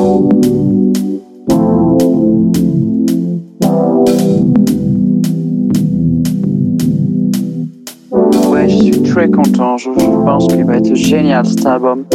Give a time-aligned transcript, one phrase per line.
[0.00, 0.08] Ouais,
[8.68, 9.76] je suis très content.
[9.76, 12.06] Je, je pense qu'il va être génial cet album.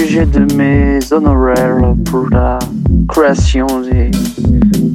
[0.00, 2.58] Sujet de mes honoraires pour la
[3.06, 4.10] création des,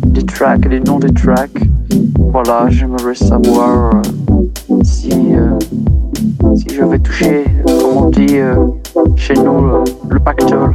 [0.07, 1.61] des tracks, des noms des tracks,
[2.17, 5.59] voilà, j'aimerais savoir euh, si, euh,
[6.55, 8.55] si je vais toucher, comme on dit euh,
[9.15, 10.73] chez nous, le pactole.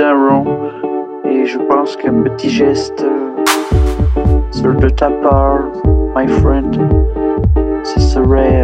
[0.00, 3.44] Et je pense qu'un petit geste euh,
[4.50, 5.60] sur de ta part,
[6.16, 6.74] my friend,
[7.84, 8.62] ce serait,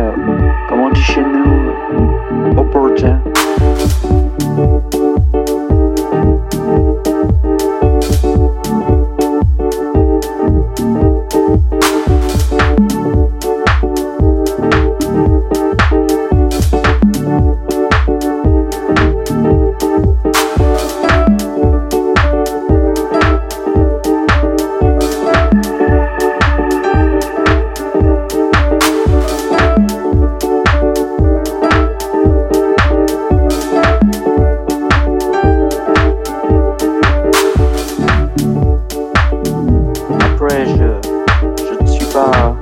[40.58, 42.56] Je, je ne suis pas.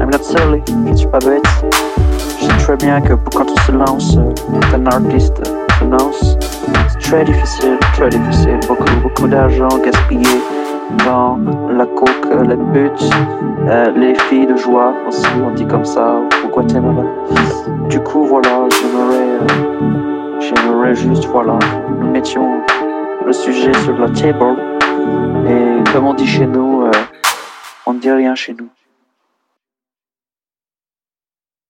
[0.00, 1.42] I'm not silly, je ne suis pas bête.
[2.40, 4.16] Je sais très bien que quand on se lance,
[4.72, 6.38] quand un artiste se lance,
[6.88, 8.58] c'est très difficile, très difficile.
[8.66, 10.40] Beaucoup, beaucoup d'argent gaspillé
[11.04, 11.38] dans
[11.70, 13.10] la coke, euh, les putes,
[13.68, 17.02] euh, les filles de joie aussi, on dit comme ça au Guatemala.
[17.90, 21.58] Du coup, voilà, j'aimerais, euh, j'aimerais juste, voilà,
[22.00, 22.62] nous mettions
[23.26, 24.77] le sujet sur la table.
[25.92, 26.90] Comme on dit chez nous, euh,
[27.86, 28.68] on ne dit rien chez nous.